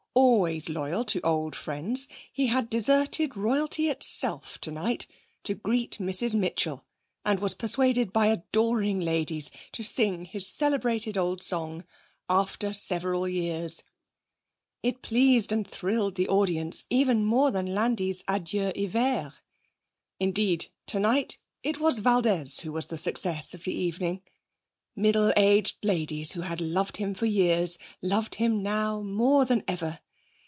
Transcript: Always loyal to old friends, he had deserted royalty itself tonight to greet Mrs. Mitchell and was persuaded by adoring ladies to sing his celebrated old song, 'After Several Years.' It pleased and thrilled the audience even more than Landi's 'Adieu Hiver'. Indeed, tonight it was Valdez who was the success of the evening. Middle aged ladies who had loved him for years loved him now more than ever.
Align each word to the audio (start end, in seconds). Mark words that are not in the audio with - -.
Always 0.13 0.67
loyal 0.69 1.05
to 1.05 1.21
old 1.21 1.55
friends, 1.55 2.09
he 2.31 2.47
had 2.47 2.69
deserted 2.69 3.37
royalty 3.37 3.89
itself 3.89 4.59
tonight 4.59 5.07
to 5.43 5.53
greet 5.53 5.99
Mrs. 5.99 6.35
Mitchell 6.35 6.83
and 7.23 7.39
was 7.39 7.53
persuaded 7.53 8.11
by 8.11 8.27
adoring 8.27 8.99
ladies 8.99 9.51
to 9.71 9.83
sing 9.83 10.25
his 10.25 10.45
celebrated 10.45 11.17
old 11.17 11.41
song, 11.41 11.85
'After 12.27 12.73
Several 12.73 13.27
Years.' 13.27 13.83
It 14.83 15.01
pleased 15.01 15.51
and 15.53 15.65
thrilled 15.65 16.15
the 16.15 16.27
audience 16.27 16.85
even 16.89 17.23
more 17.23 17.49
than 17.49 17.73
Landi's 17.73 18.21
'Adieu 18.27 18.73
Hiver'. 18.75 19.33
Indeed, 20.19 20.67
tonight 20.87 21.37
it 21.63 21.79
was 21.79 21.99
Valdez 21.99 22.59
who 22.59 22.73
was 22.73 22.87
the 22.87 22.97
success 22.97 23.53
of 23.53 23.63
the 23.63 23.73
evening. 23.73 24.21
Middle 24.95 25.31
aged 25.37 25.77
ladies 25.83 26.33
who 26.33 26.41
had 26.41 26.59
loved 26.59 26.97
him 26.97 27.13
for 27.13 27.25
years 27.25 27.77
loved 28.01 28.35
him 28.35 28.61
now 28.63 29.01
more 29.01 29.45
than 29.45 29.63
ever. 29.67 29.99